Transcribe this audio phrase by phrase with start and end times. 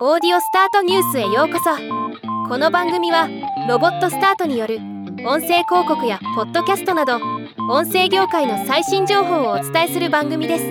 [0.00, 1.70] オーディオスタートニュースへようこそ。
[2.48, 3.28] この番組は
[3.68, 4.78] ロボットスタートによる
[5.24, 7.20] 音声広告やポッドキャストなど
[7.70, 10.64] 音声業界の最新情報をお伝えする番組です。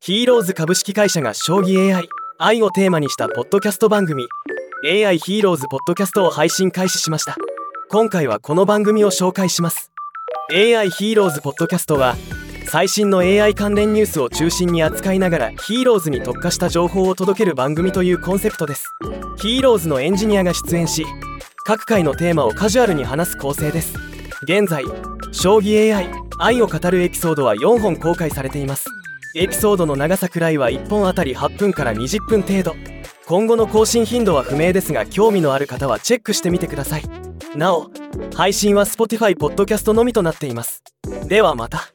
[0.00, 2.08] ヒーローズ株式会社が将棋 AI
[2.38, 4.26] 愛をテーマにしたポッドキャスト番組
[4.82, 7.36] AI ヒーローズポッドキャストを配信開始しました。
[7.90, 9.92] 今回はこの番組を紹介します。
[10.50, 12.14] AI ヒーローズポッドキャストは
[12.66, 18.86] 最新の AI 関連ニュースを中心に扱いながらヒーローズに特化した情報を届ける番組というコンセプトです。
[19.36, 21.04] ヒーローズのエンジニアが出演し
[21.66, 23.94] 各回のテーマをカジュアルに話す構成です。
[24.42, 24.84] 現在
[25.32, 26.08] 将棋 AI
[26.38, 28.86] 愛を語るエピソードは4本公開されています。
[29.36, 32.74] エピソードの長さくらいは1本あたり8分から20分程度。
[33.26, 37.02] 今後の更新頻度は不明ですが興味のある方はチェックしてみてください。
[37.56, 37.90] なお
[38.34, 40.82] 配信は Spotify ポッドキャストのみとなっています。
[41.28, 41.94] ではまた。